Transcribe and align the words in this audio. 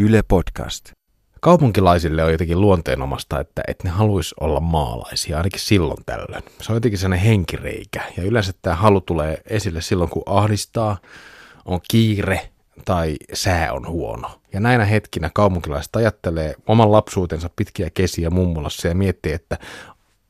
Yle 0.00 0.22
Podcast. 0.22 0.92
Kaupunkilaisille 1.40 2.24
on 2.24 2.32
jotenkin 2.32 2.60
luonteenomasta, 2.60 3.40
että, 3.40 3.62
että 3.68 3.84
ne 3.84 3.90
haluaisi 3.90 4.34
olla 4.40 4.60
maalaisia, 4.60 5.36
ainakin 5.36 5.60
silloin 5.60 6.04
tällöin. 6.06 6.42
Se 6.60 6.72
on 6.72 6.76
jotenkin 6.76 6.98
sellainen 6.98 7.26
henkireikä. 7.26 8.02
Ja 8.16 8.22
yleensä 8.22 8.52
tämä 8.62 8.76
halu 8.76 9.00
tulee 9.00 9.42
esille 9.46 9.80
silloin, 9.80 10.10
kun 10.10 10.22
ahdistaa, 10.26 10.96
on 11.64 11.80
kiire 11.90 12.48
tai 12.84 13.16
sää 13.32 13.72
on 13.72 13.88
huono. 13.88 14.30
Ja 14.52 14.60
näinä 14.60 14.84
hetkinä 14.84 15.30
kaupunkilaiset 15.34 15.96
ajattelee 15.96 16.54
oman 16.66 16.92
lapsuutensa 16.92 17.50
pitkiä 17.56 17.90
kesiä 17.90 18.30
mummolassa 18.30 18.88
ja 18.88 18.94
miettii, 18.94 19.32
että 19.32 19.58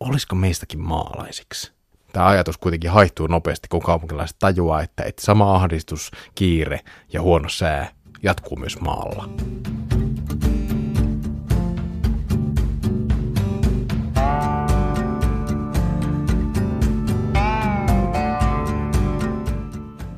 olisiko 0.00 0.37
meistäkin 0.37 0.80
maalaisiksi. 0.80 1.73
Tämä 2.12 2.27
ajatus 2.27 2.59
kuitenkin 2.59 2.91
haihtuu 2.91 3.27
nopeasti, 3.27 3.68
kun 3.68 3.82
kaupunkilaiset 3.82 4.37
tajuaa, 4.39 4.82
että, 4.82 5.02
että 5.02 5.23
sama 5.25 5.55
ahdistus, 5.55 6.11
kiire 6.34 6.80
ja 7.12 7.23
huono 7.23 7.48
sää 7.48 8.00
jatkuu 8.23 8.57
myös 8.57 8.80
maalla. 8.80 9.29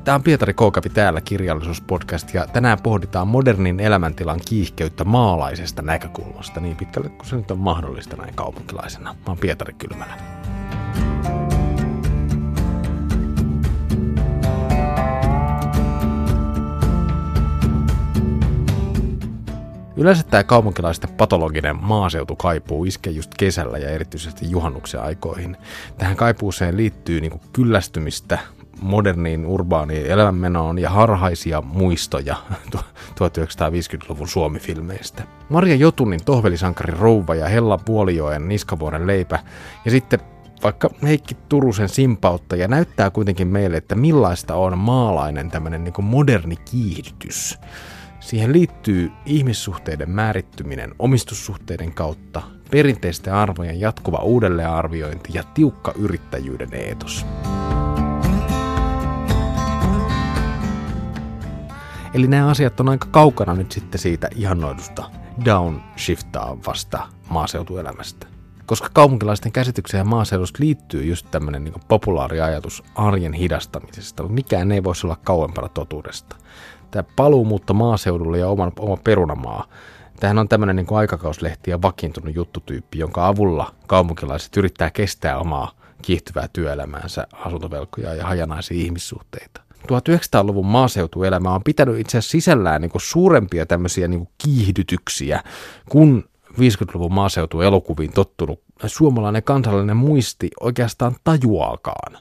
Tämä 0.03 0.15
on 0.15 0.23
Pietari 0.23 0.53
Koukavi 0.53 0.89
täällä 0.89 1.21
kirjallisuuspodcast 1.21 2.33
ja 2.33 2.47
tänään 2.47 2.81
pohditaan 2.83 3.27
modernin 3.27 3.79
elämäntilan 3.79 4.39
kiihkeyttä 4.45 5.03
maalaisesta 5.03 5.81
näkökulmasta 5.81 6.59
niin 6.59 6.75
pitkälle 6.75 7.09
kuin 7.09 7.25
se 7.25 7.35
nyt 7.35 7.51
on 7.51 7.59
mahdollista 7.59 8.15
näin 8.15 8.33
kaupunkilaisena. 8.35 9.13
Mä 9.13 9.19
oon 9.27 9.37
Pietari 9.37 9.73
Kylmälä. 9.73 10.17
Yleensä 19.97 20.23
tämä 20.23 20.43
kaupunkilaisten 20.43 21.09
patologinen 21.09 21.75
maaseutukaipuu 21.83 22.85
iskee 22.85 23.13
just 23.13 23.31
kesällä 23.37 23.77
ja 23.77 23.89
erityisesti 23.89 24.51
juhannuksen 24.51 25.01
aikoihin. 25.01 25.57
Tähän 25.97 26.15
kaipuuseen 26.15 26.77
liittyy 26.77 27.21
niin 27.21 27.41
kyllästymistä 27.53 28.39
moderniin 28.83 29.45
urbaaniin 29.45 30.05
elämänmenoon 30.05 30.79
ja 30.79 30.89
harhaisia 30.89 31.61
muistoja 31.61 32.35
1950-luvun 33.19 34.27
Suomi-filmeistä. 34.27 35.23
Maria 35.49 35.75
Jotunin 35.75 36.25
tohvelisankari 36.25 36.93
Rouva 36.99 37.35
ja 37.35 37.47
Hella 37.47 37.79
Vuolijoen 37.87 38.47
Niskavuoren 38.47 39.07
leipä 39.07 39.39
ja 39.85 39.91
sitten 39.91 40.19
vaikka 40.63 40.89
Heikki 41.03 41.37
Turusen 41.49 41.89
simpautta 41.89 42.55
ja 42.55 42.67
näyttää 42.67 43.09
kuitenkin 43.09 43.47
meille, 43.47 43.77
että 43.77 43.95
millaista 43.95 44.55
on 44.55 44.77
maalainen 44.77 45.49
tämmöinen 45.51 45.83
niin 45.83 45.93
moderni 45.99 46.55
kiihdytys. 46.55 47.59
Siihen 48.19 48.53
liittyy 48.53 49.11
ihmissuhteiden 49.25 50.09
määrittyminen 50.09 50.95
omistussuhteiden 50.99 51.93
kautta, 51.93 52.41
perinteisten 52.71 53.33
arvojen 53.33 53.79
jatkuva 53.79 54.17
uudelleenarviointi 54.17 55.29
ja 55.33 55.43
tiukka 55.53 55.93
yrittäjyyden 55.97 56.73
eetos. 56.73 57.25
Eli 62.13 62.27
nämä 62.27 62.47
asiat 62.47 62.79
on 62.79 62.89
aika 62.89 63.07
kaukana 63.11 63.53
nyt 63.53 63.71
sitten 63.71 63.99
siitä 63.99 64.29
ihannoidusta 64.35 65.11
downshiftaavasta 65.45 67.07
maaseutuelämästä. 67.29 68.27
Koska 68.65 68.89
kaupunkilaisten 68.93 69.51
käsitykseen 69.51 70.07
maaseudusta 70.07 70.63
liittyy 70.63 71.05
just 71.05 71.27
tämmöinen 71.31 71.63
niin 71.63 71.73
populaari 71.87 72.41
ajatus 72.41 72.83
arjen 72.95 73.33
hidastamisesta, 73.33 74.23
mikään 74.23 74.71
ei 74.71 74.83
voisi 74.83 75.07
olla 75.07 75.17
kauempana 75.23 75.69
totuudesta. 75.69 76.35
Tämä 76.91 77.03
paluumuutta 77.15 77.73
maaseudulle 77.73 78.37
ja 78.37 78.47
oma, 78.47 78.71
oma 78.79 78.97
perunamaa, 78.97 79.67
Tämähän 80.19 80.39
on 80.39 80.47
tämmöinen 80.49 80.75
niin 80.75 80.87
aikakauslehti 80.91 81.71
ja 81.71 81.81
vakiintunut 81.81 82.35
juttutyyppi, 82.35 82.99
jonka 82.99 83.27
avulla 83.27 83.73
kaupunkilaiset 83.87 84.57
yrittää 84.57 84.91
kestää 84.91 85.37
omaa 85.37 85.71
kiihtyvää 86.01 86.47
työelämäänsä, 86.53 87.27
asuntovelkoja 87.33 88.13
ja 88.13 88.25
hajanaisia 88.25 88.77
ihmissuhteita. 88.77 89.61
1900-luvun 89.91 90.65
maaseutuelämä 90.65 91.55
on 91.55 91.63
pitänyt 91.63 91.99
itse 91.99 92.17
asiassa 92.17 92.31
sisällään 92.31 92.81
niin 92.81 92.91
kuin 92.91 93.01
suurempia 93.01 93.65
tämmöisiä 93.65 94.07
niin 94.07 94.19
kuin 94.19 94.29
kiihdytyksiä 94.43 95.43
kuin 95.89 96.23
50-luvun 96.53 97.13
maaseutuelokuviin 97.13 98.13
tottunut 98.13 98.61
suomalainen 98.85 99.43
kansallinen 99.43 99.97
muisti 99.97 100.49
oikeastaan 100.61 101.15
tajuaakaan. 101.23 102.17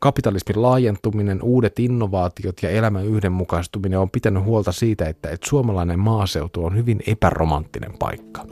Kapitalismin 0.00 0.62
laajentuminen, 0.62 1.42
uudet 1.42 1.78
innovaatiot 1.78 2.62
ja 2.62 2.70
elämän 2.70 3.06
yhdenmukaistuminen 3.06 3.98
on 3.98 4.10
pitänyt 4.10 4.44
huolta 4.44 4.72
siitä, 4.72 5.08
että, 5.08 5.30
että 5.30 5.48
suomalainen 5.48 5.98
maaseutu 5.98 6.64
on 6.64 6.76
hyvin 6.76 7.02
epäromanttinen 7.06 7.92
paikka. 7.98 8.44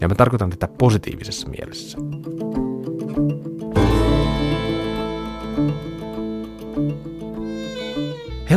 Ja 0.00 0.08
mä 0.08 0.14
tarkoitan 0.14 0.50
tätä 0.50 0.68
positiivisessa 0.78 1.48
mielessä. 1.48 1.98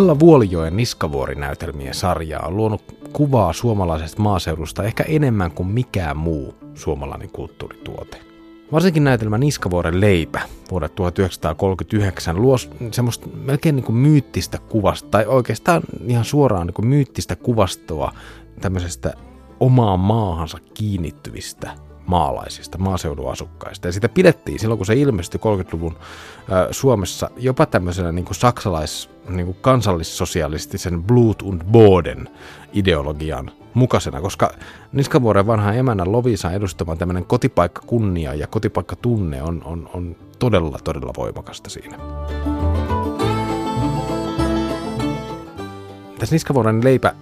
Hella 0.01 0.19
Vuolijoen 0.19 0.77
Niskavuori-näytelmien 0.77 1.93
sarja 1.93 2.39
on 2.39 2.57
luonut 2.57 2.83
kuvaa 3.13 3.53
suomalaisesta 3.53 4.21
maaseudusta 4.21 4.83
ehkä 4.83 5.03
enemmän 5.07 5.51
kuin 5.51 5.69
mikään 5.69 6.17
muu 6.17 6.55
suomalainen 6.75 7.29
kulttuurituote. 7.29 8.17
Varsinkin 8.71 9.03
näytelmä 9.03 9.37
Niskavuoren 9.37 10.01
leipä 10.01 10.41
vuodelta 10.71 10.95
1939 10.95 12.41
luo 12.41 12.57
semmoista 12.91 13.27
melkein 13.43 13.75
niin 13.75 13.83
kuin 13.83 13.95
myyttistä 13.95 14.57
kuvasta, 14.57 15.09
tai 15.09 15.25
oikeastaan 15.25 15.81
ihan 16.07 16.25
suoraan 16.25 16.67
niin 16.67 16.73
kuin 16.73 16.87
myyttistä 16.87 17.35
kuvastoa 17.35 18.11
tämmöisestä 18.61 19.13
omaan 19.59 19.99
maahansa 19.99 20.57
kiinnittyvistä 20.73 21.71
maalaisista, 22.05 22.77
maaseudun 22.77 23.31
asukkaista. 23.31 23.87
Ja 23.87 23.91
sitä 23.91 24.09
pidettiin 24.09 24.59
silloin, 24.59 24.77
kun 24.77 24.85
se 24.85 24.95
ilmestyi 24.95 25.39
30-luvun 25.39 25.95
äh, 25.95 26.67
Suomessa 26.71 27.29
jopa 27.37 27.65
tämmöisenä 27.65 28.11
niin 28.11 28.25
kuin 28.25 28.35
saksalais, 28.35 29.09
niin 29.29 29.45
kuin 29.45 29.57
kansallissosialistisen 29.61 31.03
Blut 31.03 31.41
und 31.41 31.61
Boden 31.71 32.29
ideologian 32.73 33.51
mukaisena, 33.73 34.21
koska 34.21 34.51
Niskavuoren 34.91 35.47
vanha 35.47 35.73
emänä 35.73 36.03
Lovisa 36.05 36.51
edustama 36.51 36.95
tämmöinen 36.95 37.25
kotipaikka 37.25 37.81
kunnia 37.85 38.33
ja 38.33 38.47
kotipaikka 38.47 38.95
tunne 38.95 39.43
on, 39.43 39.61
on, 39.65 39.89
on 39.93 40.15
todella, 40.39 40.79
todella 40.83 41.13
voimakasta 41.17 41.69
siinä. 41.69 41.97
Tässä 46.19 46.35
Niskavuoren 46.35 46.83
leipä 46.83 47.13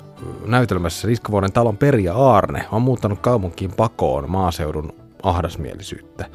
näytelmässä 0.51 1.07
Riskavuoren 1.07 1.51
talon 1.51 1.77
Perja 1.77 2.13
Aarne 2.13 2.65
on 2.71 2.81
muuttanut 2.81 3.19
kaupunkiin 3.19 3.71
pakoon 3.71 4.29
maaseudun 4.29 4.93
ahdasmielisyyttä. 5.23 6.25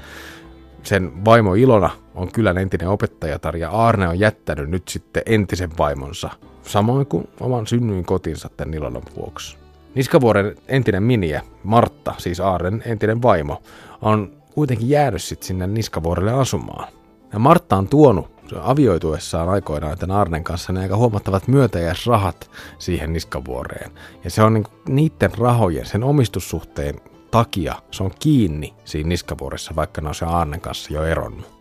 Sen 0.83 1.25
vaimo 1.25 1.55
Ilona 1.55 1.91
on 2.15 2.33
kylän 2.33 2.59
entinen 2.59 2.89
opettajatar 2.89 3.57
ja 3.57 3.71
Aarne 3.71 4.09
on 4.09 4.19
jättänyt 4.19 4.71
nyt 4.71 4.89
sitten 4.89 5.23
entisen 5.27 5.71
vaimonsa, 5.79 6.31
samoin 6.63 7.07
kuin 7.07 7.29
oman 7.41 7.67
synnyin 7.67 8.05
kotinsa 8.05 8.51
tämän 8.57 8.75
Ilonan 8.75 9.03
vuoksi. 9.17 9.57
Niskavuoren 9.95 10.57
entinen 10.69 11.03
miniä, 11.03 11.43
Martta, 11.65 12.15
siis 12.19 12.41
Aaren 12.41 12.83
entinen 12.87 13.23
vaimo, 13.23 13.63
on 14.03 14.33
kuitenkin 14.55 14.89
jäänyt 14.89 15.23
sitten 15.23 15.47
sinne 15.47 15.67
Niskavuorelle 15.67 16.33
asumaan. 16.33 16.89
Ja 17.33 17.39
Martta 17.39 17.77
on 17.77 17.89
tuonut 17.89 18.34
avioituessaan 18.63 19.49
aikoinaan 19.49 19.99
tämän 19.99 20.17
Arnen 20.17 20.45
kanssa 20.45 20.73
ne 20.73 20.81
aika 20.81 20.97
huomattavat 20.97 21.49
myötäjäisrahat 21.49 22.51
siihen 22.79 23.13
niskavuoreen. 23.13 23.91
Ja 24.25 24.31
se 24.31 24.43
on 24.43 24.55
niin 24.55 24.65
niiden 24.89 25.39
rahojen, 25.39 25.87
sen 25.87 26.05
omistussuhteen 26.05 27.01
takia, 27.31 27.75
se 27.91 28.03
on 28.03 28.11
kiinni 28.19 28.75
siinä 28.85 29.09
niskavuoressa, 29.09 29.77
vaikka 29.77 30.01
ne 30.01 30.09
on 30.09 30.15
se 30.15 30.25
Arnen 30.25 30.61
kanssa 30.61 30.95
jo 30.95 31.05
eronnut. 31.05 31.55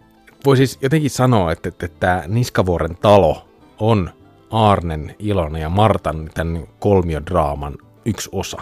Voi 0.46 0.58
siis 0.58 0.78
jotenkin 0.82 1.10
sanoa, 1.10 1.52
että, 1.52 1.70
että, 1.70 1.86
että 1.86 2.00
tämä 2.00 2.24
Niskavuoren 2.28 2.98
talo 3.02 3.48
on 3.80 4.10
Arnen, 4.52 5.16
Ilona 5.20 5.60
ja 5.60 5.70
Martan 5.70 6.30
tämän 6.34 6.68
kolmiodraaman 6.80 7.78
yksi 8.06 8.30
osa. 8.32 8.62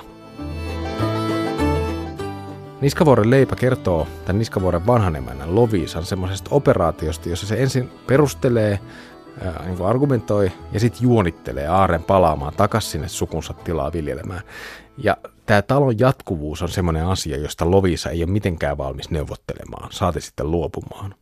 Niskavuoren 2.81 3.29
leipä 3.29 3.55
kertoo 3.55 4.07
tämän 4.25 4.39
Niskavuoren 4.39 4.87
vanhan 4.87 5.15
emännän 5.15 5.55
Lovisan 5.55 6.05
semmoisesta 6.05 6.49
operaatiosta, 6.53 7.29
jossa 7.29 7.47
se 7.47 7.61
ensin 7.61 7.89
perustelee, 8.07 8.79
ää, 9.41 9.63
niin 9.65 9.85
argumentoi 9.85 10.51
ja 10.71 10.79
sitten 10.79 11.03
juonittelee 11.03 11.67
Aaren 11.67 12.03
palaamaan 12.03 12.53
takaisin 12.57 12.91
sinne 12.91 13.07
sukunsa 13.07 13.53
tilaa 13.53 13.93
viljelemään. 13.93 14.41
Ja 14.97 15.17
tämä 15.45 15.61
talon 15.61 15.99
jatkuvuus 15.99 16.61
on 16.61 16.69
semmoinen 16.69 17.05
asia, 17.05 17.37
josta 17.37 17.71
Lovisa 17.71 18.09
ei 18.09 18.23
ole 18.23 18.31
mitenkään 18.31 18.77
valmis 18.77 19.09
neuvottelemaan, 19.09 19.91
saati 19.91 20.21
sitten 20.21 20.51
luopumaan. 20.51 21.15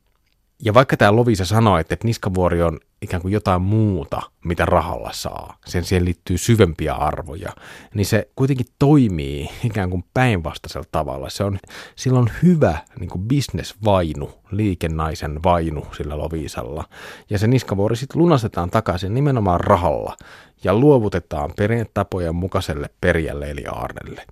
Ja 0.64 0.74
vaikka 0.74 0.98
tämä 0.98 1.16
Lovisa 1.16 1.46
sanoi, 1.46 1.82
että, 1.82 1.98
niskavuori 2.04 2.62
on 2.62 2.80
ikään 3.02 3.22
kuin 3.22 3.32
jotain 3.32 3.62
muuta, 3.62 4.22
mitä 4.46 4.66
rahalla 4.66 5.10
saa, 5.14 5.58
sen 5.66 5.84
siihen 5.84 6.06
liittyy 6.06 6.38
syvempiä 6.38 6.94
arvoja, 6.94 7.54
niin 7.94 8.06
se 8.06 8.28
kuitenkin 8.36 8.66
toimii 8.80 9.50
ikään 9.64 9.90
kuin 9.90 10.04
päinvastaisella 10.14 10.88
tavalla. 10.92 11.30
Se 11.30 11.44
on, 11.44 11.60
sillä 11.96 12.20
on 12.20 12.30
hyvä 12.44 12.78
niin 13.00 13.10
kuin 13.10 13.22
bisnesvainu, 13.22 14.32
liikennaisen 14.52 15.44
vainu 15.44 15.88
sillä 15.98 16.18
Lovisalla. 16.18 16.84
Ja 17.30 17.40
se 17.40 17.48
niskavuori 17.48 17.96
sitten 17.96 18.22
lunastetaan 18.22 18.70
takaisin 18.70 19.14
nimenomaan 19.14 19.60
rahalla 19.60 20.18
ja 20.64 20.74
luovutetaan 20.74 21.54
perinnetapojen 21.58 22.36
mukaiselle 22.36 22.90
perijälle 23.02 23.52
eli 23.52 23.64
Aarnelle. 23.72 24.26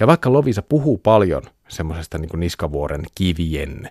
Ja 0.00 0.06
vaikka 0.06 0.32
Lovisa 0.32 0.62
puhuu 0.62 0.98
paljon 0.98 1.42
semmoisesta 1.70 2.18
niin 2.18 2.40
niskavuoren 2.40 3.04
kivien, 3.14 3.90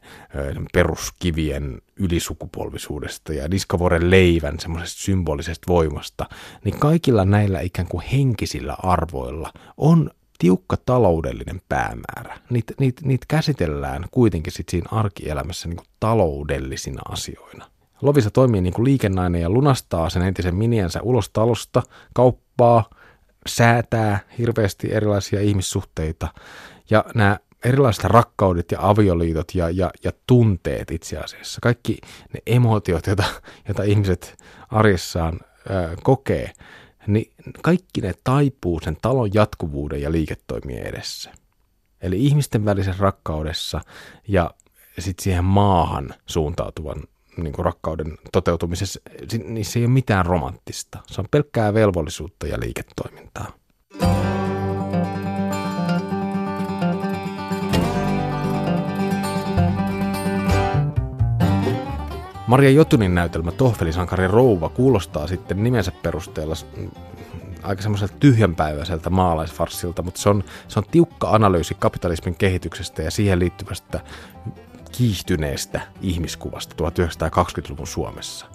peruskivien 0.73 1.81
ylisukupolvisuudesta 1.95 3.33
ja 3.33 3.47
niskavuoren 3.47 4.09
leivän 4.09 4.59
semmoisesta 4.59 5.01
symbolisesta 5.01 5.65
voimasta, 5.67 6.25
niin 6.63 6.79
kaikilla 6.79 7.25
näillä 7.25 7.61
ikään 7.61 7.87
kuin 7.87 8.03
henkisillä 8.05 8.75
arvoilla 8.83 9.53
on 9.77 10.09
tiukka 10.39 10.77
taloudellinen 10.85 11.61
päämäärä. 11.69 12.39
Niitä 12.49 12.73
niit, 12.79 13.01
niit 13.01 13.25
käsitellään 13.27 14.05
kuitenkin 14.11 14.53
sit 14.53 14.69
siinä 14.69 14.89
arkielämässä 14.91 15.67
niin 15.67 15.77
kuin 15.77 15.87
taloudellisina 15.99 17.01
asioina. 17.09 17.65
Lovisa 18.01 18.31
toimii 18.31 18.61
niin 18.61 18.73
kuin 18.73 18.85
liikennainen 18.85 19.41
ja 19.41 19.49
lunastaa 19.49 20.09
sen 20.09 20.21
entisen 20.21 20.55
miniensä 20.55 21.01
ulos 21.01 21.29
talosta, 21.29 21.83
kauppaa, 22.13 22.89
säätää 23.47 24.19
hirveästi 24.37 24.93
erilaisia 24.93 25.41
ihmissuhteita. 25.41 26.27
Ja 26.89 27.05
nämä 27.15 27.39
erilaiset 27.65 28.03
rakkaudet 28.03 28.71
ja 28.71 28.77
avioliitot 28.81 29.55
ja, 29.55 29.69
ja, 29.69 29.91
ja 30.03 30.11
tunteet 30.27 30.91
itse 30.91 31.17
asiassa, 31.17 31.59
kaikki 31.61 31.97
ne 32.33 32.39
emotiot, 32.45 33.07
joita, 33.07 33.23
joita 33.67 33.83
ihmiset 33.83 34.43
arjessaan 34.69 35.39
ää, 35.69 35.95
kokee, 36.03 36.51
niin 37.07 37.31
kaikki 37.61 38.01
ne 38.01 38.13
taipuu 38.23 38.79
sen 38.83 38.97
talon 39.01 39.33
jatkuvuuden 39.33 40.01
ja 40.01 40.11
liiketoimien 40.11 40.87
edessä. 40.87 41.31
Eli 42.01 42.25
ihmisten 42.25 42.65
välisessä 42.65 43.03
rakkaudessa 43.03 43.81
ja 44.27 44.51
sitten 44.99 45.23
siihen 45.23 45.43
maahan 45.43 46.13
suuntautuvan 46.25 47.03
niin 47.37 47.53
kuin 47.53 47.65
rakkauden 47.65 48.17
toteutumisessa, 48.31 48.99
se 49.61 49.79
ei 49.79 49.85
ole 49.85 49.93
mitään 49.93 50.25
romanttista. 50.25 50.99
Se 51.07 51.21
on 51.21 51.27
pelkkää 51.31 51.73
velvollisuutta 51.73 52.47
ja 52.47 52.59
liiketoimintaa. 52.59 53.58
Maria 62.49 62.69
Jotunin 62.69 63.15
näytelmä 63.15 63.51
Tohvelisankari 63.51 64.27
Rouva 64.27 64.69
kuulostaa 64.69 65.27
sitten 65.27 65.63
nimensä 65.63 65.91
perusteella 65.91 66.55
aika 67.63 67.81
semmoiselta 67.81 68.13
tyhjänpäiväiseltä 68.19 69.09
maalaisfarssilta, 69.09 70.01
mutta 70.01 70.21
se 70.21 70.29
on, 70.29 70.43
se 70.67 70.79
on 70.79 70.85
tiukka 70.91 71.29
analyysi 71.29 71.75
kapitalismin 71.79 72.35
kehityksestä 72.35 73.01
ja 73.01 73.11
siihen 73.11 73.39
liittyvästä 73.39 73.99
kiihtyneestä 74.91 75.81
ihmiskuvasta 76.01 76.75
1920-luvun 76.83 77.87
Suomessa. 77.87 78.45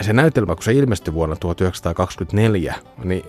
Se 0.00 0.12
näytelmä, 0.12 0.54
kun 0.54 0.64
se 0.64 0.72
ilmestyi 0.72 1.14
vuonna 1.14 1.36
1924, 1.36 2.74
niin 3.04 3.24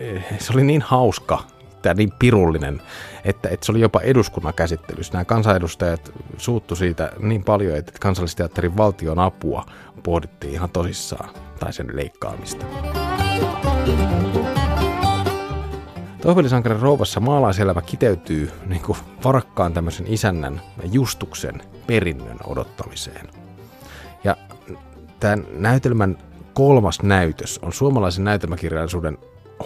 eh, 0.00 0.24
se 0.38 0.52
oli 0.52 0.64
niin 0.64 0.82
hauska 0.82 1.42
tämä 1.86 1.94
niin 1.94 2.12
pirullinen, 2.18 2.82
että, 3.24 3.48
että 3.48 3.66
se 3.66 3.72
oli 3.72 3.80
jopa 3.80 4.00
eduskunnan 4.00 4.54
käsittelyssä. 4.54 5.12
Nämä 5.12 5.24
kansanedustajat 5.24 6.12
suuttu 6.36 6.76
siitä 6.76 7.12
niin 7.18 7.44
paljon, 7.44 7.76
että 7.76 7.92
kansallisteatterin 8.00 8.76
valtion 8.76 9.18
apua 9.18 9.66
pohdittiin 10.02 10.52
ihan 10.52 10.70
tosissaan, 10.70 11.30
tai 11.60 11.72
sen 11.72 11.86
leikkaamista. 11.92 12.66
Tohvelisankarin 16.22 16.80
rouvassa 16.80 17.20
maalaiselämä 17.20 17.82
kiteytyy 17.82 18.50
niin 18.66 18.82
kuin 18.82 18.98
varakkaan 19.24 19.72
tämmöisen 19.72 20.06
isännän 20.08 20.60
Justuksen 20.92 21.62
perinnön 21.86 22.38
odottamiseen. 22.46 23.28
Ja 24.24 24.36
tämän 25.20 25.46
näytelmän 25.52 26.18
kolmas 26.54 27.02
näytös 27.02 27.58
on 27.62 27.72
suomalaisen 27.72 28.24
näytelmäkirjallisuuden 28.24 29.18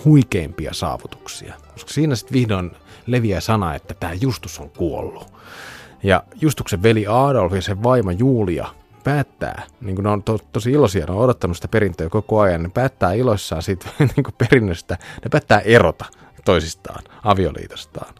huikeimpia 0.04 0.74
saavutuksia. 0.74 1.54
Koska 1.72 1.92
siinä 1.92 2.16
sitten 2.16 2.34
vihdoin 2.34 2.70
leviää 3.06 3.40
sana, 3.40 3.74
että 3.74 3.94
tämä 3.94 4.12
Justus 4.12 4.58
on 4.60 4.70
kuollut. 4.70 5.32
Ja 6.02 6.22
Justuksen 6.40 6.82
veli 6.82 7.06
Adolf 7.08 7.52
ja 7.52 7.62
sen 7.62 7.82
vaimo 7.82 8.10
Julia 8.10 8.68
päättää, 9.04 9.62
niin 9.80 9.96
kuin 9.96 10.04
ne 10.04 10.10
on 10.10 10.22
to, 10.22 10.38
tosi 10.52 10.72
iloisia, 10.72 11.06
ne 11.06 11.12
on 11.12 11.18
odottanut 11.20 11.56
sitä 11.56 11.68
perintöä 11.68 12.08
koko 12.08 12.40
ajan, 12.40 12.62
ne 12.62 12.70
päättää 12.74 13.12
iloissaan 13.12 13.62
siitä 13.62 13.86
niin 13.98 14.34
perinnöstä, 14.38 14.98
ne 15.24 15.28
päättää 15.30 15.60
erota 15.60 16.04
toisistaan, 16.44 17.04
avioliitostaan. 17.24 18.14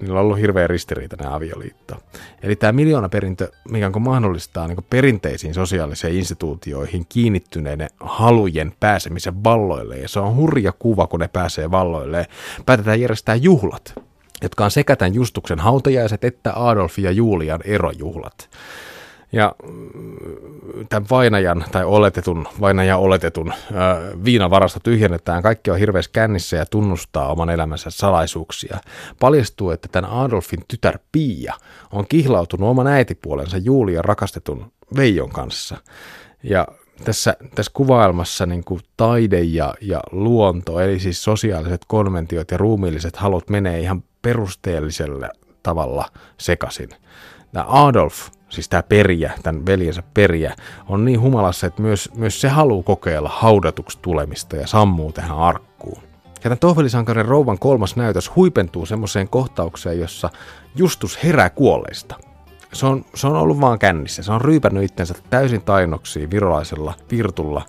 Niillä 0.00 0.20
on 0.20 0.24
ollut 0.24 0.38
hirveän 0.38 0.70
ristiriitainen 0.70 1.28
avioliitto. 1.28 1.96
Eli 2.42 2.56
tämä 2.56 2.72
miljoonaperintö, 2.72 3.52
mikä 3.68 3.90
on 3.94 4.02
mahdollistaa 4.02 4.68
niin 4.68 4.86
perinteisiin 4.90 5.54
sosiaalisiin 5.54 6.14
instituutioihin 6.14 7.06
kiinnittyneiden 7.08 7.88
halujen 8.00 8.72
pääsemisen 8.80 9.44
valloille. 9.44 9.96
Ja 9.96 10.08
se 10.08 10.20
on 10.20 10.36
hurja 10.36 10.72
kuva, 10.72 11.06
kun 11.06 11.20
ne 11.20 11.28
pääsee 11.28 11.70
valloille. 11.70 12.26
Päätetään 12.66 13.00
järjestää 13.00 13.34
juhlat, 13.34 13.94
jotka 14.42 14.64
on 14.64 14.70
sekä 14.70 14.96
tämän 14.96 15.14
Justuksen 15.14 15.58
hautajaiset 15.58 16.24
että 16.24 16.52
Adolf 16.56 16.98
ja 16.98 17.10
Julian 17.10 17.60
erojuhlat. 17.64 18.50
Ja 19.32 19.54
mm, 19.62 20.86
tämän 20.88 21.06
vainajan 21.10 21.64
tai 21.72 21.84
oletetun, 21.84 22.48
vainajan 22.60 23.00
oletetun 23.00 23.52
viinavarasto 24.24 24.80
tyhjennetään. 24.80 25.42
Kaikki 25.42 25.70
on 25.70 25.78
hirveässä 25.78 26.10
kännissä 26.14 26.56
ja 26.56 26.66
tunnustaa 26.66 27.32
oman 27.32 27.50
elämänsä 27.50 27.90
salaisuuksia. 27.90 28.78
Paljastuu, 29.20 29.70
että 29.70 29.88
tämän 29.92 30.10
Adolfin 30.10 30.64
tytär 30.68 30.98
Pia 31.12 31.54
on 31.92 32.06
kihlautunut 32.08 32.68
oman 32.68 32.86
äitipuolensa 32.86 33.58
Julia 33.58 34.02
rakastetun 34.02 34.72
Veijon 34.96 35.30
kanssa. 35.30 35.76
Ja 36.42 36.68
tässä, 37.04 37.36
tässä 37.54 37.72
kuvailmassa 37.74 38.46
niin 38.46 38.64
kuin 38.64 38.80
taide 38.96 39.40
ja, 39.40 39.74
ja 39.80 40.00
luonto, 40.12 40.80
eli 40.80 41.00
siis 41.00 41.24
sosiaaliset 41.24 41.84
konventiot 41.86 42.50
ja 42.50 42.56
ruumiilliset 42.56 43.16
halut 43.16 43.50
menee 43.50 43.80
ihan 43.80 44.04
perusteelliselle 44.22 45.28
tavalla 45.62 46.08
sekaisin. 46.38 46.88
Tämä 47.52 47.64
Adolf 47.68 48.28
siis 48.52 48.68
tämä 48.68 48.82
periä, 48.82 49.32
tämän 49.42 49.66
veljensä 49.66 50.02
periä, 50.14 50.54
on 50.88 51.04
niin 51.04 51.20
humalassa, 51.20 51.66
että 51.66 51.82
myös, 51.82 52.10
myös 52.14 52.40
se 52.40 52.48
haluaa 52.48 52.82
kokeilla 52.82 53.30
haudatuksi 53.32 53.98
tulemista 54.02 54.56
ja 54.56 54.66
sammuu 54.66 55.12
tähän 55.12 55.38
arkkuun. 55.38 56.02
Ja 56.24 56.42
tämän 56.42 56.58
Tohvelisankarin 56.58 57.26
rouvan 57.26 57.58
kolmas 57.58 57.96
näytös 57.96 58.36
huipentuu 58.36 58.86
semmoiseen 58.86 59.28
kohtaukseen, 59.28 60.00
jossa 60.00 60.30
Justus 60.74 61.24
herää 61.24 61.50
kuolleista. 61.50 62.14
Se 62.72 62.86
on, 62.86 63.04
se 63.14 63.26
on 63.26 63.36
ollut 63.36 63.60
vaan 63.60 63.78
kännissä. 63.78 64.22
Se 64.22 64.32
on 64.32 64.40
ryypännyt 64.40 64.84
itsensä 64.84 65.14
täysin 65.30 65.62
tainnoksiin 65.62 66.30
virolaisella 66.30 66.94
virtulla. 67.10 67.62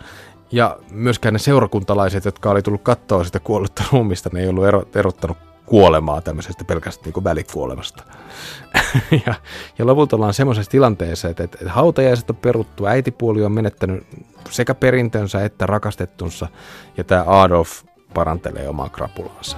Ja 0.52 0.78
myöskään 0.92 1.34
ne 1.34 1.40
seurakuntalaiset, 1.40 2.26
jotka 2.26 2.50
oli 2.50 2.62
tullut 2.62 2.82
katsoa 2.82 3.24
sitä 3.24 3.40
kuollutta 3.40 3.84
ruumista, 3.92 4.30
ne 4.34 4.40
ei 4.40 4.48
ollut 4.48 4.96
erottanut 4.96 5.38
kuolemaa 5.66 6.22
tämmöisestä 6.22 6.64
pelkästään 6.66 7.06
niin 7.06 7.14
kuin 7.14 7.24
välikuolemasta. 7.24 8.04
ja, 9.26 9.34
ja 9.78 9.86
lopulta 9.86 10.16
ollaan 10.16 10.34
semmoisessa 10.34 10.72
tilanteessa, 10.72 11.30
että, 11.30 11.44
että 11.44 11.58
hautajaiset 11.72 12.30
on 12.30 12.36
peruttu, 12.36 12.86
äitipuoli 12.86 13.44
on 13.44 13.52
menettänyt 13.52 14.04
sekä 14.50 14.76
perintönsä 14.76 15.46
että 15.46 15.66
rakastettunsa, 15.66 16.48
ja 16.98 17.04
tämä 17.04 17.24
Adolf 17.28 17.84
parantelee 18.14 18.70
omaa 18.70 18.90
krapulaansa. 18.90 19.58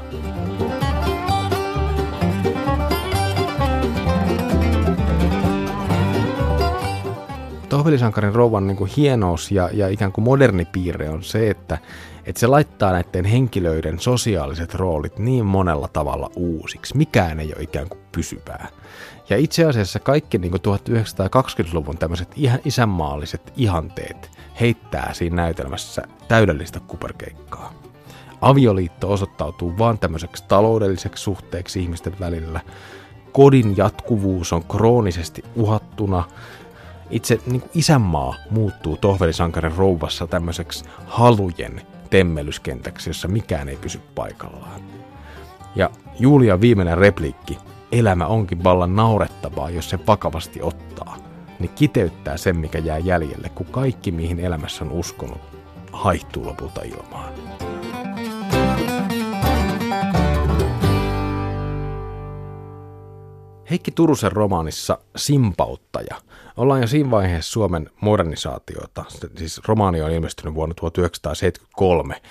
Tohvelisankarin 7.75 8.35
rouvan 8.35 8.67
niin 8.67 8.77
kuin 8.77 8.91
hienous 8.97 9.51
ja, 9.51 9.69
ja 9.73 9.87
ikään 9.87 10.11
kuin 10.11 10.25
moderni 10.25 10.65
piirre 10.65 11.09
on 11.09 11.23
se, 11.23 11.49
että, 11.49 11.77
että 12.25 12.39
se 12.39 12.47
laittaa 12.47 12.91
näiden 12.91 13.25
henkilöiden 13.25 13.99
sosiaaliset 13.99 14.75
roolit 14.75 15.19
niin 15.19 15.45
monella 15.45 15.87
tavalla 15.87 16.29
uusiksi. 16.35 16.97
Mikään 16.97 17.39
ei 17.39 17.53
ole 17.55 17.63
ikään 17.63 17.89
kuin 17.89 17.99
pysyvää. 18.11 18.67
Ja 19.29 19.37
itse 19.37 19.65
asiassa 19.65 19.99
kaikki 19.99 20.37
niin 20.37 20.53
1920-luvun 20.53 21.97
tämmöiset 21.97 22.31
ihan 22.35 22.59
isänmaalliset 22.65 23.53
ihanteet 23.57 24.31
heittää 24.59 25.13
siinä 25.13 25.35
näytelmässä 25.35 26.01
täydellistä 26.27 26.79
kuperkeikkaa. 26.79 27.73
Avioliitto 28.41 29.11
osoittautuu 29.11 29.77
vain 29.77 29.99
tämmöiseksi 29.99 30.43
taloudelliseksi 30.47 31.23
suhteeksi 31.23 31.79
ihmisten 31.79 32.19
välillä. 32.19 32.59
Kodin 33.31 33.77
jatkuvuus 33.77 34.53
on 34.53 34.63
kroonisesti 34.63 35.43
uhattuna. 35.55 36.23
Itse 37.09 37.39
niin 37.45 37.61
kuin 37.61 37.71
isänmaa 37.73 38.35
muuttuu 38.49 38.97
tohvelisankarin 38.97 39.75
rouvassa 39.77 40.27
tämmöiseksi 40.27 40.85
halujen 41.07 41.81
temmelyskentäksi, 42.09 43.09
jossa 43.09 43.27
mikään 43.27 43.69
ei 43.69 43.77
pysy 43.77 44.01
paikallaan. 44.15 44.81
Ja 45.75 45.89
Julia 46.19 46.61
viimeinen 46.61 46.97
repliikki, 46.97 47.57
elämä 47.91 48.27
onkin 48.27 48.63
vallan 48.63 48.95
naurettavaa, 48.95 49.69
jos 49.69 49.89
se 49.89 49.99
vakavasti 50.07 50.61
ottaa, 50.61 51.17
niin 51.59 51.71
kiteyttää 51.75 52.37
sen, 52.37 52.57
mikä 52.57 52.79
jää 52.79 52.97
jäljelle, 52.97 53.49
kun 53.49 53.67
kaikki, 53.67 54.11
mihin 54.11 54.39
elämässä 54.39 54.85
on 54.85 54.91
uskonut, 54.91 55.41
haihtuu 55.91 56.45
lopulta 56.45 56.81
ilmaan. 56.81 57.33
Heikki 63.75 63.91
Turusen 63.91 64.31
romaanissa 64.31 64.97
Simpauttaja. 65.15 66.15
Ollaan 66.57 66.81
jo 66.81 66.87
siinä 66.87 67.11
vaiheessa 67.11 67.51
Suomen 67.51 67.89
modernisaatiota, 68.01 69.05
siis 69.37 69.61
romaani 69.67 70.01
on 70.01 70.11
ilmestynyt 70.11 70.55
vuonna 70.55 70.75
1973, 70.75 72.21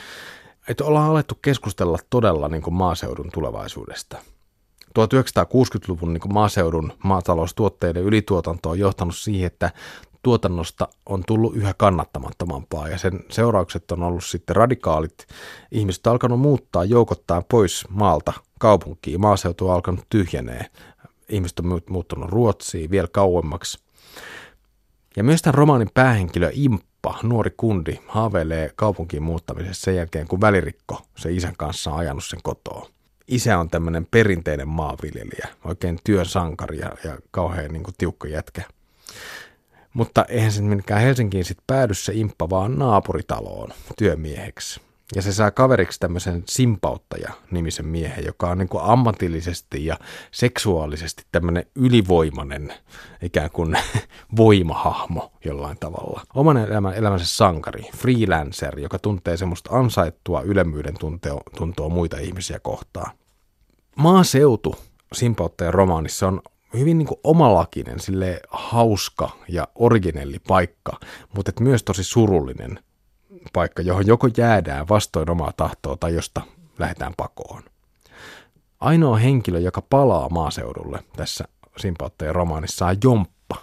että 0.69 0.85
ollaan 0.85 1.11
alettu 1.11 1.35
keskustella 1.43 1.99
todella 2.11 2.49
niin 2.49 2.63
kuin 2.63 2.75
maaseudun 2.75 3.31
tulevaisuudesta. 3.33 4.17
1960-luvun 4.99 6.13
niin 6.13 6.21
kuin 6.21 6.35
maaseudun 6.35 6.93
maataloustuotteiden 7.03 8.03
ylituotanto 8.03 8.71
on 8.71 8.79
johtanut 8.79 9.17
siihen, 9.17 9.47
että 9.47 9.71
tuotannosta 10.23 10.89
on 11.07 11.23
tullut 11.27 11.57
yhä 11.57 11.75
kannattamattomampaa 11.75 12.89
ja 12.89 12.99
sen 12.99 13.25
seuraukset 13.31 13.93
on 13.93 14.03
ollut 14.03 14.25
sitten 14.25 14.57
radikaalit. 14.57 15.27
Ihmiset 15.71 16.07
on 16.07 16.11
alkanut 16.11 16.41
muuttaa 16.41 16.85
joukottaa 16.85 17.43
pois 17.51 17.85
maalta 17.89 18.33
kaupunkiin, 18.59 19.21
maaseutu 19.21 19.69
on 19.69 19.75
alkanut 19.75 20.07
tyhjenee 20.09 20.67
ihmiset 21.29 21.59
on 21.59 21.83
muuttunut 21.89 22.31
Ruotsiin 22.31 22.91
vielä 22.91 23.09
kauemmaksi. 23.13 23.79
Ja 25.17 25.25
myös 25.25 25.43
tämän 25.43 25.55
romaanin 25.55 25.91
päähenkilö 25.95 26.51
Imppa, 26.53 27.19
nuori 27.23 27.51
kundi, 27.57 27.99
haaveilee 28.07 28.71
kaupunkiin 28.77 29.23
muuttamisessa 29.23 29.85
sen 29.85 29.97
jälkeen, 29.97 30.29
kun 30.29 30.41
välirikko 30.41 31.01
se 31.17 31.33
isän 31.33 31.55
kanssa 31.57 31.91
on 31.91 31.99
ajanut 31.99 32.25
sen 32.25 32.41
kotoa. 32.43 32.89
Isä 33.29 33.59
on 33.59 33.71
tämmöinen 33.71 34.07
perinteinen 34.11 34.69
maanviljelijä, 34.69 35.49
oikein 35.65 35.99
työn 36.05 36.27
sankari 36.27 36.79
ja, 36.79 36.93
ja 37.05 37.19
kauhean 37.31 37.73
niin 37.73 37.83
kuin, 37.83 37.95
tiukka 37.99 38.29
jätkä. 38.29 38.63
Mutta 39.95 40.25
eihän 40.29 40.53
se 40.53 40.63
minkään 40.63 41.01
Helsinkiin 41.01 41.45
sitten 41.45 41.65
päädy 41.67 41.95
se 41.95 42.13
Imppa 42.15 42.51
vaan 42.51 42.79
naapuritaloon 42.79 43.69
työmieheksi. 43.99 44.81
Ja 45.15 45.23
se 45.23 45.33
saa 45.33 45.51
kaveriksi 45.51 46.01
tämmöisen 46.01 46.43
simpauttaja-nimisen 46.49 47.87
miehen, 47.87 48.25
joka 48.25 48.51
on 48.51 48.59
niin 48.59 48.69
kuin 48.69 48.85
ammatillisesti 48.85 49.87
ja 49.87 49.97
seksuaalisesti 50.31 51.23
tämmöinen 51.33 51.67
ylivoimainen 51.75 52.73
ikään 53.23 53.51
kuin 53.51 53.79
voimahahmo 54.37 55.33
jollain 55.45 55.77
tavalla. 55.81 56.23
Oman 56.35 56.57
elämän, 56.57 56.95
elämänsä 56.95 57.27
sankari, 57.27 57.83
freelancer, 57.97 58.81
joka 58.81 58.99
tuntee 58.99 59.37
semmoista 59.37 59.79
ansaittua 59.79 60.43
ylemmyyden 60.43 60.99
tuntoa, 60.99 61.43
tuntoa 61.57 61.89
muita 61.89 62.19
ihmisiä 62.19 62.61
kohtaan. 62.61 63.13
Maaseutu 63.97 64.77
simpauttajan 65.13 65.75
romaanissa 65.75 66.29
on 66.29 66.43
hyvin 66.75 66.99
niin 66.99 67.09
kuin 67.09 67.21
omalakinen, 67.25 68.01
sille 68.01 68.41
hauska 68.49 69.31
ja 69.49 69.69
originelli 69.75 70.39
paikka, 70.39 71.01
mutta 71.35 71.49
et 71.51 71.61
myös 71.61 71.83
tosi 71.83 72.05
surullinen 72.05 72.79
paikka, 73.53 73.83
johon 73.83 74.07
joko 74.07 74.29
jäädään 74.37 74.89
vastoin 74.89 75.31
omaa 75.31 75.53
tahtoa 75.57 75.97
tai 75.97 76.15
josta 76.15 76.43
lähdetään 76.79 77.13
pakoon. 77.17 77.63
Ainoa 78.81 79.17
henkilö, 79.17 79.59
joka 79.59 79.83
palaa 79.91 80.29
maaseudulle 80.29 81.05
tässä 81.17 81.45
Simpauttajien 81.77 82.35
romaanissa 82.35 82.87
on 82.87 82.97
Jomppa, 83.05 83.57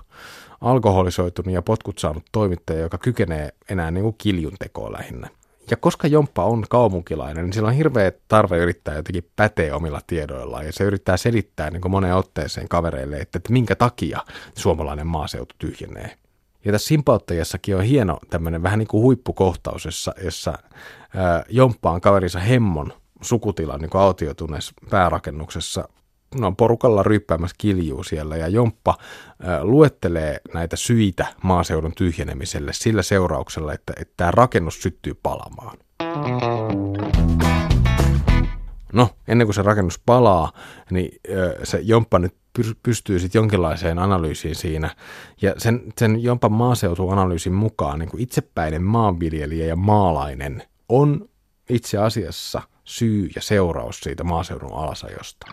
alkoholisoitunut 0.61 1.53
ja 1.53 1.61
potkut 1.61 1.97
saanut 1.97 2.23
toimittaja, 2.31 2.79
joka 2.79 2.97
kykenee 2.97 3.49
enää 3.69 3.91
niin 3.91 4.03
kuin 4.03 4.15
kiljun 4.17 4.55
tekoon 4.59 4.93
lähinnä. 4.93 5.29
Ja 5.71 5.77
koska 5.77 6.07
Jomppa 6.07 6.45
on 6.45 6.65
kaupunkilainen, 6.69 7.45
niin 7.45 7.53
sillä 7.53 7.67
on 7.67 7.73
hirveä 7.73 8.11
tarve 8.27 8.57
yrittää 8.57 8.95
jotenkin 8.95 9.29
päteä 9.35 9.75
omilla 9.75 10.01
tiedoillaan. 10.07 10.65
Ja 10.65 10.73
se 10.73 10.83
yrittää 10.83 11.17
selittää 11.17 11.69
niin 11.69 11.81
kuin 11.81 11.91
moneen 11.91 12.15
otteeseen 12.15 12.69
kavereille, 12.69 13.17
että, 13.17 13.37
että 13.37 13.53
minkä 13.53 13.75
takia 13.75 14.19
suomalainen 14.57 15.07
maaseutu 15.07 15.55
tyhjenee. 15.59 16.17
Ja 16.65 16.71
tässä 16.71 16.87
Simpauttajassakin 16.87 17.75
on 17.75 17.83
hieno 17.83 18.19
tämmöinen 18.29 18.63
vähän 18.63 18.79
niin 18.79 18.87
kuin 18.87 19.03
huippukohtaus, 19.03 19.85
jossa, 19.85 20.13
jossa 20.23 20.53
ää, 21.15 21.43
jomppaan 21.49 22.01
kaverinsa 22.01 22.39
Hemmon 22.39 22.93
sukutila 23.21 23.77
niin 23.77 23.89
kuin 23.89 24.01
päärakennuksessa 24.89 25.89
no, 26.39 26.51
porukalla 26.51 27.03
ryppäämässä 27.03 27.55
kiljuu 27.59 28.03
siellä 28.03 28.37
ja 28.37 28.47
Jomppa 28.47 28.97
ää, 29.43 29.65
luettelee 29.65 30.41
näitä 30.53 30.75
syitä 30.75 31.25
maaseudun 31.43 31.93
tyhjenemiselle 31.95 32.73
sillä 32.73 33.01
seurauksella, 33.01 33.73
että, 33.73 33.93
että 33.99 34.13
tämä 34.17 34.31
rakennus 34.31 34.81
syttyy 34.81 35.13
palamaan. 35.23 35.77
No, 38.93 39.09
ennen 39.27 39.47
kuin 39.47 39.55
se 39.55 39.61
rakennus 39.61 39.99
palaa, 40.05 40.51
niin 40.89 41.19
se 41.63 41.79
Jomppa 41.81 42.19
nyt 42.19 42.35
pystyy 42.83 43.19
sitten 43.19 43.39
jonkinlaiseen 43.39 43.99
analyysiin 43.99 44.55
siinä. 44.55 44.95
Ja 45.41 45.53
sen, 45.57 45.81
sen 45.97 46.23
Jompan 46.23 46.51
maaseutuanalyysin 46.51 47.53
mukaan 47.53 47.99
niin 47.99 48.09
kuin 48.09 48.23
itsepäinen 48.23 48.83
maanviljelijä 48.83 49.65
ja 49.65 49.75
maalainen 49.75 50.63
on 50.89 51.29
itse 51.69 51.97
asiassa 51.97 52.61
syy 52.83 53.29
ja 53.35 53.41
seuraus 53.41 53.99
siitä 53.99 54.23
maaseudun 54.23 54.73
alasajosta. 54.73 55.47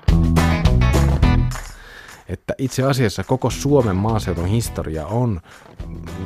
Että 2.28 2.54
itse 2.58 2.82
asiassa 2.82 3.24
koko 3.24 3.50
Suomen 3.50 3.96
maaseudun 3.96 4.46
historia 4.46 5.06
on, 5.06 5.40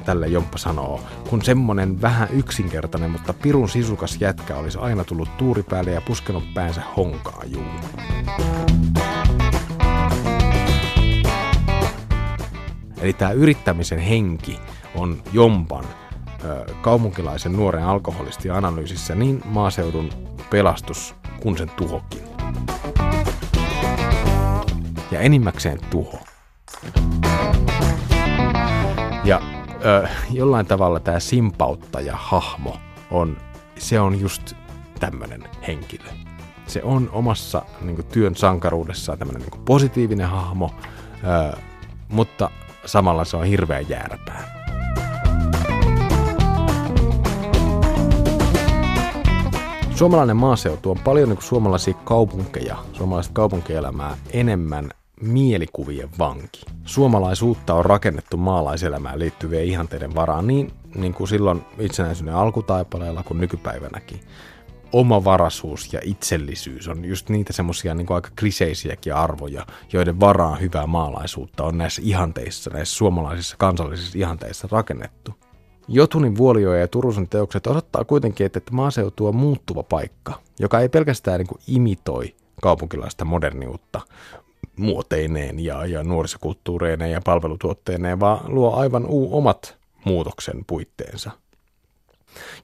tälle 0.04 0.28
Jomppa 0.28 0.59
sanoo, 0.59 1.00
kun 1.30 1.44
semmonen 1.44 2.02
vähän 2.02 2.28
yksinkertainen, 2.32 3.11
mutta 3.11 3.32
pirun 3.32 3.68
sisukas 3.68 4.16
jätkä 4.21 4.56
olisi 4.56 4.78
aina 4.78 5.04
tullut 5.04 5.37
tuuripäälle 5.37 5.90
ja 5.90 6.00
puskenut 6.00 6.54
päänsä 6.54 6.82
honkaa 6.97 7.42
juu. 7.47 7.64
Eli 13.00 13.12
tämä 13.12 13.32
yrittämisen 13.32 13.99
henki 13.99 14.59
on 14.94 15.23
Jompan 15.32 15.85
kaupunkilaisen 16.82 17.52
nuoren 17.52 17.85
alkoholisti 17.85 18.50
analyysissä 18.50 19.14
niin 19.14 19.42
maaseudun 19.44 20.11
pelastus 20.50 21.14
kuin 21.40 21.59
sen 21.59 21.71
tuhokin. 21.71 22.32
Ja 25.12 25.21
enimmäkseen 25.21 25.78
tuho. 25.90 26.19
Ja 29.25 29.40
ö, 29.85 30.09
jollain 30.31 30.66
tavalla 30.66 31.00
tämä 31.00 31.21
simpauttaja 31.21 32.16
hahmo 32.16 32.76
on, 33.11 33.37
se 33.78 34.00
on 34.00 34.21
just 34.21 34.52
tämmöinen 35.00 35.45
henkilö. 35.66 36.09
Se 36.66 36.83
on 36.83 37.11
omassa 37.12 37.62
niin 37.81 38.04
työn 38.04 38.37
sankaruudessaan 38.37 39.19
tämmöinen 39.19 39.42
niin 39.42 39.64
positiivinen 39.64 40.28
hahmo, 40.28 40.71
ö, 41.52 41.57
mutta 42.09 42.50
samalla 42.85 43.25
se 43.25 43.37
on 43.37 43.45
hirveän 43.45 43.88
jääräpää. 43.88 44.62
Suomalainen 49.95 50.37
maaseutu 50.37 50.90
on 50.90 50.99
paljon 51.04 51.28
niin 51.28 51.37
kuin 51.37 51.47
suomalaisia 51.47 51.95
kaupunkeja, 51.95 52.76
suomalaista 52.92 53.33
kaupunkielämää 53.33 54.16
enemmän 54.31 54.90
mielikuvien 55.23 56.09
vanki. 56.19 56.61
Suomalaisuutta 56.85 57.75
on 57.75 57.85
rakennettu 57.85 58.37
maalaiselämään 58.37 59.19
liittyvien 59.19 59.64
ihanteiden 59.64 60.14
varaan 60.14 60.47
niin, 60.47 60.73
niin 60.95 61.14
kuin 61.14 61.29
silloin 61.29 61.62
itsenäisyyden 61.79 62.35
alkutaipaleella 62.35 63.23
kuin 63.23 63.41
nykypäivänäkin 63.41 64.21
omavaraisuus 64.93 65.93
ja 65.93 66.00
itsellisyys 66.05 66.88
on 66.88 67.05
just 67.05 67.29
niitä 67.29 67.52
semmoisia 67.52 67.95
niin 67.95 68.12
aika 68.12 68.31
kliseisiäkin 68.41 69.14
arvoja, 69.14 69.67
joiden 69.93 70.21
varaan 70.21 70.61
hyvää 70.61 70.87
maalaisuutta 70.87 71.64
on 71.64 71.79
näissä 71.79 72.02
ihanteissa, 72.05 72.71
näissä 72.71 72.97
suomalaisissa 72.97 73.57
kansallisissa 73.59 74.19
ihanteissa 74.19 74.69
rakennettu. 74.71 75.35
Jotunin 75.88 76.37
vuolioja 76.37 76.81
ja 76.81 76.88
Turusen 76.88 77.29
teokset 77.29 77.67
osoittaa 77.67 78.05
kuitenkin, 78.05 78.47
että 78.47 78.61
maaseutu 78.71 79.26
on 79.26 79.37
muuttuva 79.37 79.83
paikka, 79.83 80.41
joka 80.59 80.81
ei 80.81 80.88
pelkästään 80.88 81.38
niin 81.38 81.47
kuin 81.47 81.61
imitoi 81.67 82.35
kaupunkilaista 82.62 83.25
moderniutta 83.25 84.00
muoteineen 84.76 85.61
ja, 85.61 85.87
ja 85.87 86.05
nuorisokulttuureineen 86.05 87.11
ja 87.11 87.21
palvelutuotteineen, 87.25 88.21
vaan 88.21 88.55
luo 88.55 88.76
aivan 88.76 89.07
uu 89.07 89.38
omat 89.38 89.76
muutoksen 90.05 90.64
puitteensa– 90.67 91.31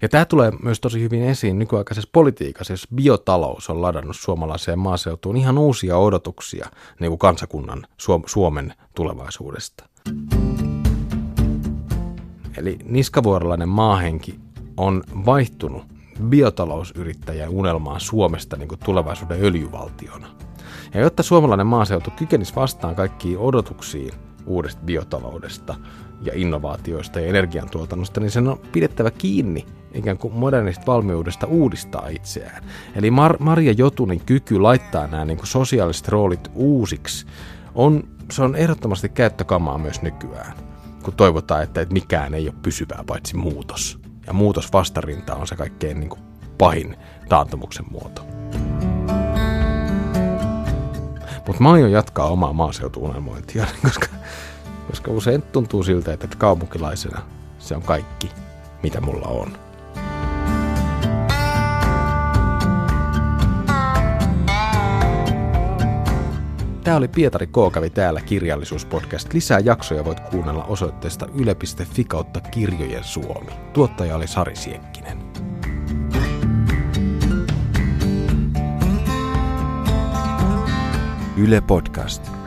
ja 0.03 0.09
tämä 0.09 0.25
tulee 0.25 0.53
myös 0.63 0.81
tosi 0.81 1.01
hyvin 1.01 1.23
esiin 1.23 1.59
nykyaikaisessa 1.59 2.11
politiikassa, 2.13 2.73
jos 2.73 2.89
biotalous 2.95 3.71
on 3.71 3.83
ladannut 3.83 4.17
suomalaiseen 4.17 4.79
maaseutuun 4.79 5.37
ihan 5.37 5.59
uusia 5.59 5.97
odotuksia 5.97 6.71
niin 7.01 7.11
kuin 7.11 7.19
kansakunnan 7.19 7.87
Suomen 8.27 8.75
tulevaisuudesta. 8.95 9.89
Eli 12.57 12.79
niskavuorolainen 12.85 13.69
maahenki 13.69 14.41
on 14.77 15.05
vaihtunut 15.27 15.83
biotalousyrittäjän 16.29 17.49
unelmaan 17.49 18.01
Suomesta 18.01 18.57
niin 18.57 18.69
kuin 18.69 18.81
tulevaisuuden 18.85 19.45
öljyvaltiona. 19.45 20.48
Ja 20.95 21.01
jotta 21.01 21.23
suomalainen 21.23 21.67
maaseutu 21.67 22.11
kykenisi 22.11 22.57
vastaan 22.57 22.95
kaikkiin 22.95 23.39
odotuksiin 23.39 24.15
uudesta 24.47 24.83
biotaloudesta, 24.85 25.75
ja 26.23 26.33
innovaatioista 26.35 27.21
ja 27.21 27.27
energiantuotannosta, 27.27 28.21
niin 28.21 28.31
sen 28.31 28.49
on 28.49 28.61
pidettävä 28.73 29.11
kiinni 29.11 29.67
ikään 29.95 30.19
kuin 30.19 30.35
modernista 30.35 30.87
valmiudesta 30.87 31.47
uudistaa 31.47 32.09
itseään. 32.09 32.65
Eli 32.95 33.11
Mar- 33.11 33.37
Maria 33.39 33.73
Jotunin 33.73 34.21
kyky 34.27 34.61
laittaa 34.61 35.07
nämä 35.07 35.25
niin 35.25 35.37
kuin 35.37 35.47
sosiaaliset 35.47 36.09
roolit 36.09 36.51
uusiksi 36.55 37.27
on, 37.75 38.05
se 38.31 38.43
on 38.43 38.57
ehdottomasti 38.57 39.09
käyttökamaa 39.09 39.79
myös 39.79 40.03
nykyään. 40.03 40.53
kun 41.03 41.15
toivotaan, 41.15 41.63
että 41.63 41.87
mikään 41.93 42.35
ei 42.35 42.49
ole 42.49 42.55
pysyvää 42.63 43.05
paitsi 43.07 43.37
muutos. 43.37 43.99
Ja 44.27 44.33
muutos 44.33 44.73
vastarinta 44.73 45.35
on 45.35 45.47
se 45.47 45.57
kaikkein 45.57 46.01
niin 46.01 46.11
kuin 46.11 46.21
pahin 46.59 46.97
taantumuksen 47.29 47.85
muoto. 47.91 48.38
Mutta 51.49 51.63
mä 51.63 51.73
aion 51.73 51.93
jatkaa 51.93 52.27
omaa 52.27 52.53
maaseutuunelmointia, 52.53 53.67
koska, 53.85 54.07
koska 54.87 55.11
usein 55.11 55.43
tuntuu 55.43 55.83
siltä, 55.83 56.13
että 56.13 56.29
kaupunkilaisena 56.39 57.23
se 57.59 57.77
on 57.77 57.83
kaikki, 57.83 58.31
mitä 58.83 59.01
mulla 59.01 59.27
on. 59.29 59.53
Tämä 66.85 66.97
oli 66.97 67.09
Pietari 67.09 67.47
K. 67.47 67.73
kävi 67.73 67.91
täällä 67.91 68.21
kirjallisuuspodcast. 68.21 69.33
Lisää 69.33 69.59
jaksoja 69.59 70.05
voit 70.05 70.21
kuunnella 70.21 70.65
osoitteesta 70.65 71.27
yle.fi 71.35 72.05
kautta 72.05 72.41
kirjojen 72.41 73.05
suomi. 73.05 73.51
Tuottaja 73.73 74.17
oli 74.17 74.27
Sari 74.27 74.57
Siekkinen. 74.57 74.98
Yle 81.39 81.61
Podcast. 81.61 82.38